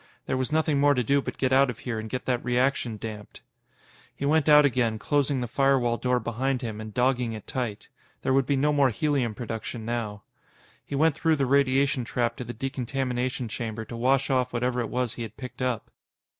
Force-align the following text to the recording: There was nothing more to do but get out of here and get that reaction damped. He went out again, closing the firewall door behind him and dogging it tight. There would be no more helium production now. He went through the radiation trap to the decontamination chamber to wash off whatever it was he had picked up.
There 0.25 0.35
was 0.35 0.51
nothing 0.51 0.79
more 0.79 0.95
to 0.95 1.03
do 1.03 1.21
but 1.21 1.37
get 1.37 1.53
out 1.53 1.69
of 1.69 1.77
here 1.77 1.99
and 1.99 2.09
get 2.09 2.25
that 2.25 2.43
reaction 2.43 2.97
damped. 2.97 3.41
He 4.15 4.25
went 4.25 4.49
out 4.49 4.65
again, 4.65 4.97
closing 4.97 5.41
the 5.41 5.47
firewall 5.47 5.97
door 5.97 6.19
behind 6.19 6.63
him 6.63 6.81
and 6.81 6.91
dogging 6.91 7.33
it 7.33 7.45
tight. 7.45 7.87
There 8.23 8.33
would 8.33 8.47
be 8.47 8.55
no 8.55 8.73
more 8.73 8.89
helium 8.89 9.35
production 9.35 9.85
now. 9.85 10.23
He 10.83 10.95
went 10.95 11.13
through 11.13 11.35
the 11.35 11.45
radiation 11.45 12.03
trap 12.03 12.35
to 12.37 12.43
the 12.43 12.51
decontamination 12.51 13.47
chamber 13.47 13.85
to 13.85 13.95
wash 13.95 14.31
off 14.31 14.53
whatever 14.53 14.79
it 14.79 14.89
was 14.89 15.13
he 15.13 15.21
had 15.21 15.37
picked 15.37 15.61
up. 15.61 15.91